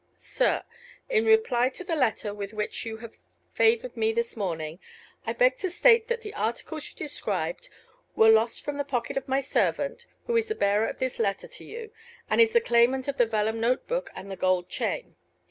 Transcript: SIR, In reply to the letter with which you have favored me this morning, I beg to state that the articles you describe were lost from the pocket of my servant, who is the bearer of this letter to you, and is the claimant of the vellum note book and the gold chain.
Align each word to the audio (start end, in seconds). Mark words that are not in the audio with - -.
SIR, 0.17 0.63
In 1.09 1.25
reply 1.25 1.69
to 1.69 1.83
the 1.83 1.95
letter 1.95 2.33
with 2.33 2.53
which 2.55 2.87
you 2.87 2.97
have 2.97 3.19
favored 3.53 3.95
me 3.95 4.11
this 4.11 4.35
morning, 4.35 4.79
I 5.27 5.33
beg 5.33 5.57
to 5.59 5.69
state 5.69 6.07
that 6.07 6.21
the 6.21 6.33
articles 6.33 6.89
you 6.89 6.95
describe 6.95 7.59
were 8.15 8.29
lost 8.29 8.63
from 8.65 8.77
the 8.77 8.83
pocket 8.83 9.15
of 9.15 9.27
my 9.27 9.41
servant, 9.41 10.07
who 10.25 10.35
is 10.35 10.47
the 10.47 10.55
bearer 10.55 10.87
of 10.87 10.97
this 10.97 11.19
letter 11.19 11.47
to 11.47 11.63
you, 11.63 11.91
and 12.31 12.41
is 12.41 12.51
the 12.51 12.61
claimant 12.61 13.07
of 13.07 13.17
the 13.17 13.27
vellum 13.27 13.59
note 13.59 13.85
book 13.87 14.09
and 14.15 14.31
the 14.31 14.35
gold 14.35 14.69
chain. 14.69 15.17